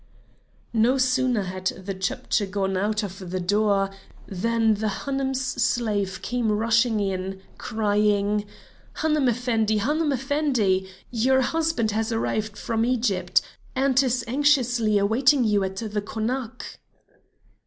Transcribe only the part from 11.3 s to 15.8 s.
husband has arrived from Egypt, and is anxiously awaiting you at